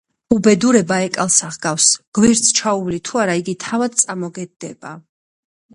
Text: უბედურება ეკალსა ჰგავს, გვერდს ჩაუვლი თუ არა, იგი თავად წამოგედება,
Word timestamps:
უბედურება 0.35 0.95
ეკალსა 1.07 1.49
ჰგავს, 1.57 1.89
გვერდს 2.19 2.55
ჩაუვლი 2.61 3.01
თუ 3.11 3.23
არა, 3.27 3.37
იგი 3.45 3.57
თავად 3.67 4.03
წამოგედება, 4.05 4.99